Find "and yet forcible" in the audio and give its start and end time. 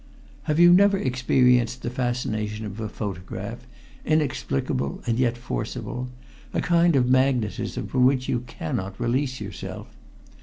5.05-6.09